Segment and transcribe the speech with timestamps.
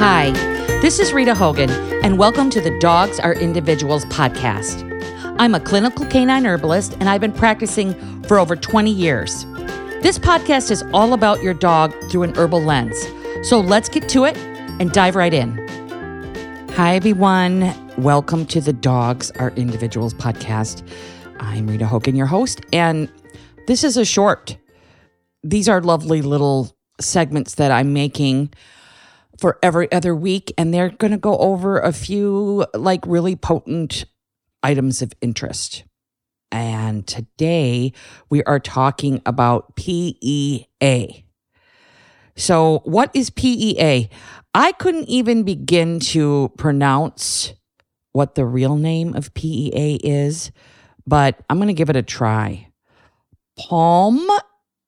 [0.00, 0.30] Hi,
[0.80, 1.68] this is Rita Hogan,
[2.02, 4.82] and welcome to the Dogs Are Individuals podcast.
[5.38, 9.44] I'm a clinical canine herbalist, and I've been practicing for over 20 years.
[10.00, 12.96] This podcast is all about your dog through an herbal lens.
[13.42, 15.58] So let's get to it and dive right in.
[16.76, 17.74] Hi, everyone.
[17.98, 20.82] Welcome to the Dogs Are Individuals podcast.
[21.40, 23.12] I'm Rita Hogan, your host, and
[23.66, 24.56] this is a short.
[25.44, 28.54] These are lovely little segments that I'm making
[29.40, 34.04] for every other week, and they're going to go over a few like really potent
[34.62, 35.84] items of interest.
[36.52, 37.94] And today
[38.28, 41.24] we are talking about PEA.
[42.36, 44.10] So, what is PEA?
[44.54, 47.54] I couldn't even begin to pronounce
[48.12, 50.50] what the real name of PEA is,
[51.06, 52.66] but I'm going to give it a try.
[53.56, 54.40] Palm uh,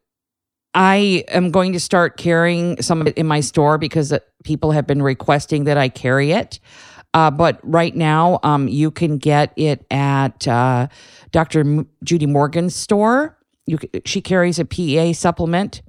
[0.76, 4.14] I am going to start carrying some of it in my store because
[4.44, 6.60] people have been requesting that I carry it.
[7.14, 10.88] Uh, but right now, um, you can get it at uh,
[11.32, 11.62] Dr.
[11.62, 13.38] M- Judy Morgan's store.
[14.04, 15.82] She carries a PEA supplement.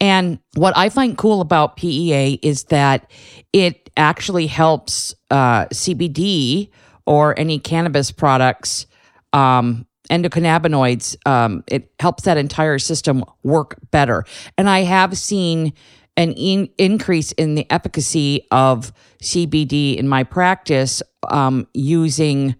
[0.00, 3.10] And what I find cool about PEA is that
[3.52, 6.70] it actually helps uh, CBD
[7.06, 8.86] or any cannabis products
[9.34, 14.24] um, endocannabinoids, um, it helps that entire system work better.
[14.58, 15.72] And I have seen
[16.16, 18.92] an in- increase in the efficacy of
[19.22, 22.54] CBD in my practice um, using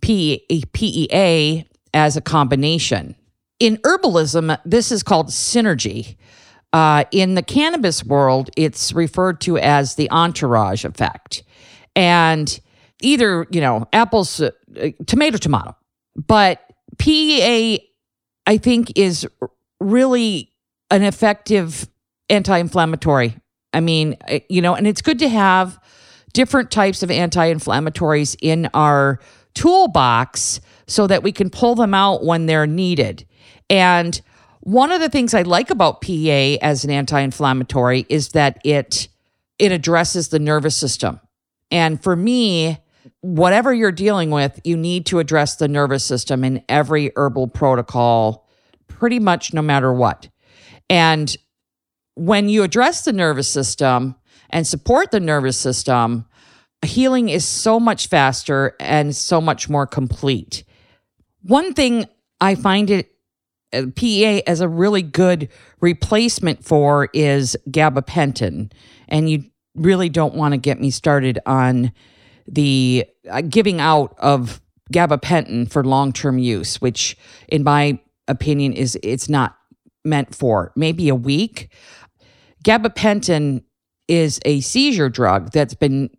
[0.00, 3.14] P- PEA as a combination.
[3.58, 6.16] In herbalism, this is called synergy.
[6.72, 11.42] Uh, in the cannabis world, it's referred to as the entourage effect.
[11.96, 12.60] And
[13.02, 14.50] either, you know, apples, uh,
[15.06, 15.76] tomato, tomato.
[16.16, 16.62] But
[17.00, 17.80] PEA,
[18.46, 19.26] I think, is
[19.80, 20.52] really
[20.90, 21.88] an effective
[22.28, 23.36] anti inflammatory.
[23.72, 24.16] I mean,
[24.48, 25.78] you know, and it's good to have
[26.34, 29.18] different types of anti inflammatories in our
[29.54, 33.26] toolbox so that we can pull them out when they're needed.
[33.70, 34.20] And
[34.60, 39.08] one of the things I like about PEA as an anti inflammatory is that it
[39.58, 41.18] it addresses the nervous system.
[41.70, 42.78] And for me,
[43.22, 48.48] whatever you're dealing with, you need to address the nervous system in every herbal protocol,
[48.88, 50.28] pretty much no matter what.
[50.88, 51.34] And
[52.14, 54.16] when you address the nervous system
[54.50, 56.26] and support the nervous system,
[56.84, 60.64] healing is so much faster and so much more complete.
[61.42, 62.06] One thing
[62.40, 63.14] I find it
[63.72, 65.48] uh, PEA as a really good
[65.80, 68.72] replacement for is gabapentin.
[69.08, 69.44] And you
[69.76, 71.92] really don't want to get me started on
[72.50, 74.60] the uh, giving out of
[74.92, 77.16] gabapentin for long-term use, which
[77.48, 77.98] in my
[78.28, 79.56] opinion is it's not
[80.04, 80.72] meant for.
[80.76, 81.72] Maybe a week.
[82.64, 83.62] Gabapentin
[84.08, 86.10] is a seizure drug that's been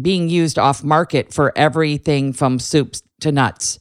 [0.00, 3.78] being used off market for everything from soups to nuts.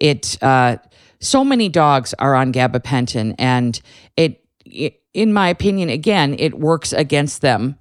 [0.00, 0.76] It uh,
[1.20, 3.80] so many dogs are on gabapentin, and
[4.16, 7.78] it, it, in my opinion, again, it works against them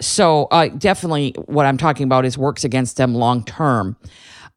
[0.00, 3.96] so uh, definitely what I'm talking about is works against them long term.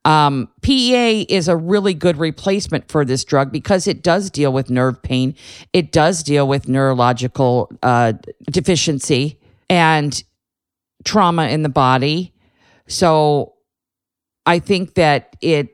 [0.06, 4.70] Um, PEA is a really good replacement for this drug because it does deal with
[4.70, 5.34] nerve pain.
[5.72, 8.14] It does deal with neurological uh,
[8.52, 10.22] deficiency and
[11.06, 12.34] trauma in the body.
[12.88, 13.54] So
[14.46, 15.70] I think that it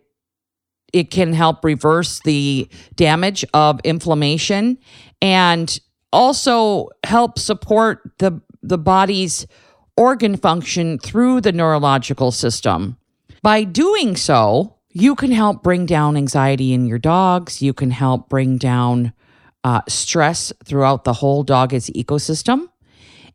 [0.92, 4.80] it can help reverse the damage of inflammation
[5.22, 5.80] and
[6.12, 9.48] also help support the the body's
[9.96, 12.98] organ function through the neurological system.
[13.42, 17.62] By doing so, you can help bring down anxiety in your dogs.
[17.62, 19.14] You can help bring down
[19.64, 22.68] uh, stress throughout the whole dog's ecosystem.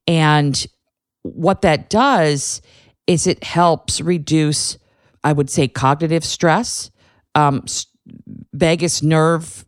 [0.07, 0.67] And
[1.23, 2.61] what that does
[3.07, 4.79] is it helps reduce,
[5.23, 6.91] I would say, cognitive stress,
[7.35, 7.65] um,
[8.53, 9.65] vagus nerve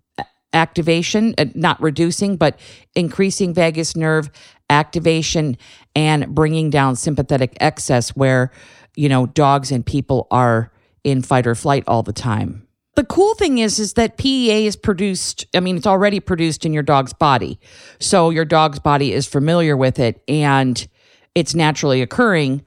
[0.57, 2.59] activation, uh, not reducing, but
[2.97, 4.31] increasing vagus nerve
[4.71, 5.57] activation
[5.95, 8.51] and bringing down sympathetic excess where,
[8.97, 10.73] you know, dogs and people are
[11.05, 12.67] in fight or flight all the time.
[12.97, 16.73] The cool thing is is that PEA is produced, I mean it's already produced in
[16.73, 17.61] your dog's body.
[18.01, 20.87] So your dog's body is familiar with it and
[21.35, 22.65] it's naturally occurring.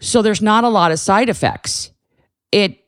[0.00, 1.92] So there's not a lot of side effects.
[2.50, 2.78] It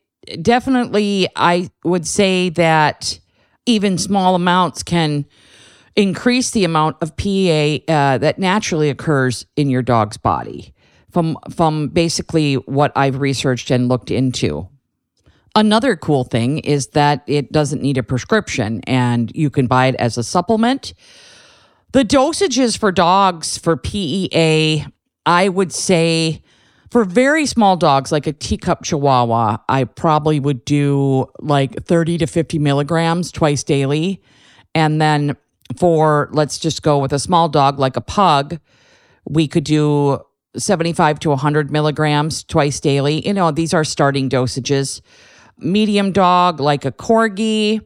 [0.41, 3.19] definitely I would say that
[3.65, 5.25] even small amounts can
[5.95, 10.73] increase the amount of PEA uh, that naturally occurs in your dog's body
[11.11, 14.67] from from basically what I've researched and looked into.
[15.55, 19.95] Another cool thing is that it doesn't need a prescription and you can buy it
[19.95, 20.95] as a supplement.
[21.91, 24.87] The dosages for dogs for PEA,
[25.27, 26.41] I would say
[26.93, 32.27] for very small dogs like a teacup chihuahua, I probably would do like 30 to
[32.27, 34.21] 50 milligrams twice daily.
[34.75, 35.35] And then
[35.75, 38.59] for, let's just go with a small dog like a pug,
[39.27, 40.19] we could do
[40.55, 43.25] 75 to 100 milligrams twice daily.
[43.25, 45.01] You know, these are starting dosages.
[45.57, 47.83] Medium dog, like a corgi,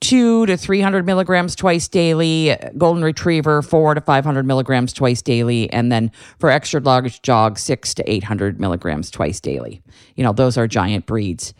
[0.00, 2.56] two to 300 milligrams twice daily.
[2.76, 5.70] Golden retriever, four to 500 milligrams twice daily.
[5.72, 9.82] And then for extra large dog, six to 800 milligrams twice daily.
[10.16, 11.54] You know, those are giant breeds.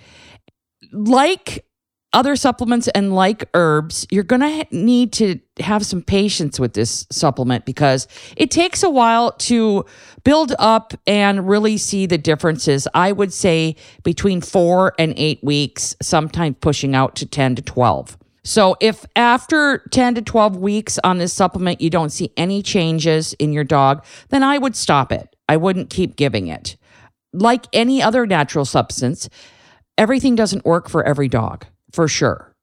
[0.93, 1.65] Like
[2.13, 7.07] other supplements and like herbs, you're going to need to have some patience with this
[7.11, 9.85] supplement because it takes a while to
[10.25, 12.89] build up and really see the differences.
[12.95, 18.19] I would say between four and eight weeks, sometimes pushing out to 10 to 12.
[18.43, 23.35] So, if after 10 to 12 weeks on this supplement, you don't see any changes
[23.35, 25.37] in your dog, then I would stop it.
[25.49, 26.77] I wouldn't keep giving it.
[27.33, 29.29] Like any other natural substance,
[29.99, 32.55] everything doesn't work for every dog for sure.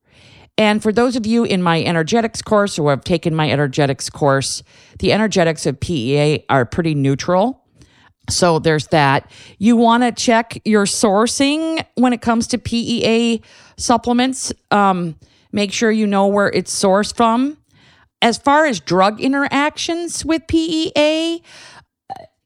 [0.58, 4.64] And for those of you in my energetics course or have taken my energetics course,
[5.00, 7.64] the energetics of PEA are pretty neutral.
[8.30, 9.32] So there's that.
[9.60, 13.42] You want to check your sourcing when it comes to PEA
[13.78, 14.52] supplements.
[14.72, 15.16] Um,
[15.58, 17.58] make sure you know where it's sourced from.
[18.22, 21.42] As far as drug interactions with PEA,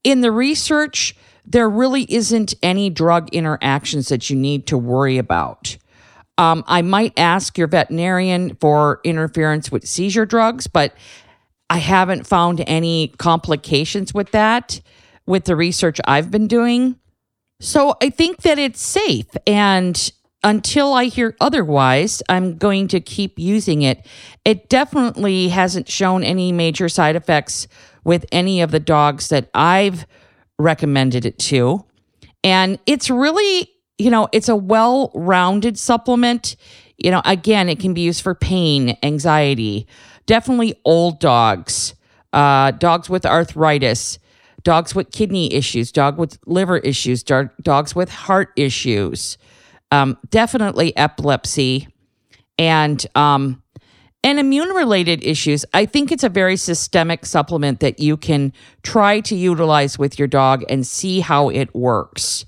[0.05, 1.13] in the research,
[1.45, 5.77] there really isn't any drug interactions that you need to worry about.
[6.37, 10.95] Um, I might ask your veterinarian for interference with seizure drugs, but
[11.69, 14.79] I haven't found any complications with that
[15.25, 16.95] with the research I've been doing.
[17.59, 19.27] So I think that it's safe.
[19.45, 20.11] And
[20.43, 24.05] until I hear otherwise, I'm going to keep using it.
[24.43, 27.67] It definitely hasn't shown any major side effects
[28.03, 30.05] with any of the dogs that I've
[30.57, 31.85] recommended it to.
[32.43, 33.69] And it's really
[34.01, 36.55] you know, it's a well rounded supplement.
[36.97, 39.87] You know, again, it can be used for pain, anxiety,
[40.25, 41.93] definitely old dogs,
[42.33, 44.17] uh, dogs with arthritis,
[44.63, 49.37] dogs with kidney issues, dog with liver issues, dog, dogs with heart issues,
[49.91, 51.87] um, definitely epilepsy,
[52.57, 53.61] and um,
[54.23, 55.65] and immune related issues.
[55.73, 60.27] I think it's a very systemic supplement that you can try to utilize with your
[60.27, 62.45] dog and see how it works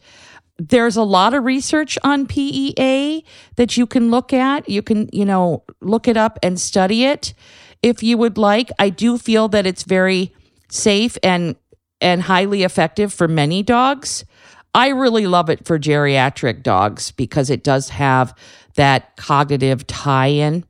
[0.57, 3.23] there's a lot of research on PEA
[3.55, 4.69] that you can look at.
[4.69, 7.33] You can, you know, look it up and study it
[7.81, 8.71] if you would like.
[8.79, 10.33] I do feel that it's very
[10.69, 11.55] safe and
[12.01, 14.25] and highly effective for many dogs.
[14.73, 18.35] I really love it for geriatric dogs because it does have
[18.75, 20.65] that cognitive tie-in.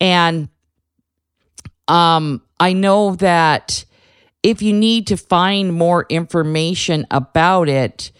[0.00, 0.48] And
[1.88, 3.84] um I know that
[4.42, 8.12] if you need to find more information about it,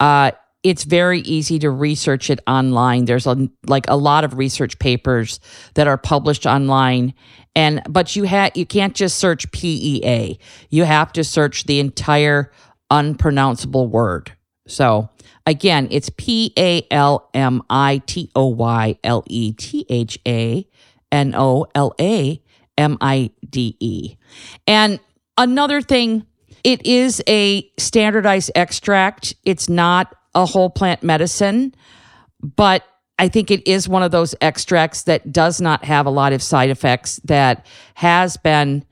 [0.00, 3.04] uh, it's very easy to research it online.
[3.04, 5.38] There's a, like a lot of research papers
[5.74, 7.14] that are published online
[7.56, 10.38] and but you have you can't just search PEA.
[10.68, 12.52] You have to search the entire
[12.90, 14.35] unpronounceable word.
[14.66, 15.10] So,
[15.46, 20.66] again, it's P A L M I T O Y L E T H A
[21.12, 22.42] N O L A
[22.76, 24.16] M I D E.
[24.66, 25.00] And
[25.38, 26.26] another thing,
[26.64, 29.34] it is a standardized extract.
[29.44, 31.74] It's not a whole plant medicine,
[32.42, 32.84] but
[33.18, 36.42] I think it is one of those extracts that does not have a lot of
[36.42, 38.84] side effects that has been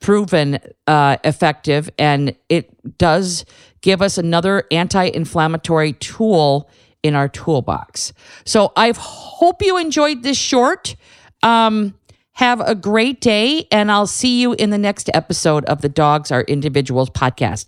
[0.00, 3.44] proven uh, effective and it does
[3.80, 6.68] give us another anti-inflammatory tool
[7.02, 8.12] in our toolbox.
[8.44, 10.96] So I hope you enjoyed this short.
[11.42, 11.94] Um,
[12.32, 16.30] have a great day, and I'll see you in the next episode of the Dogs
[16.30, 17.66] Are Individuals podcast.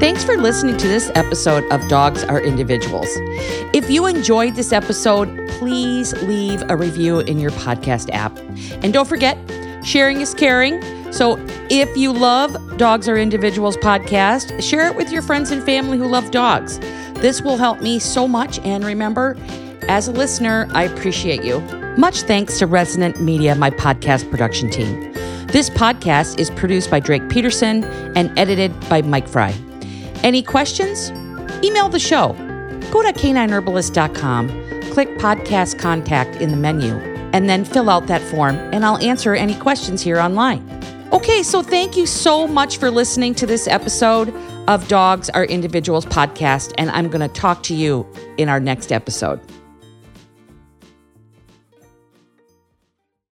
[0.00, 3.06] Thanks for listening to this episode of Dogs Are Individuals.
[3.72, 8.36] If you enjoyed this episode, please leave a review in your podcast app.
[8.82, 9.38] And don't forget,
[9.84, 10.82] sharing is caring.
[11.12, 11.36] So
[11.70, 16.06] if you love Dogs Are Individuals podcast, share it with your friends and family who
[16.06, 16.78] love dogs.
[17.20, 18.58] This will help me so much.
[18.60, 19.36] And remember,
[19.88, 21.60] as a listener, I appreciate you.
[21.98, 25.12] Much thanks to Resonant Media, my podcast production team.
[25.48, 27.84] This podcast is produced by Drake Peterson
[28.16, 29.54] and edited by Mike Fry.
[30.22, 31.10] Any questions?
[31.62, 32.32] Email the show.
[32.90, 34.48] Go to canineherbalist.com,
[34.90, 36.94] click podcast contact in the menu,
[37.34, 40.81] and then fill out that form, and I'll answer any questions here online.
[41.12, 44.34] Okay, so thank you so much for listening to this episode
[44.66, 48.90] of Dogs Are Individuals podcast, and I'm going to talk to you in our next
[48.90, 49.38] episode.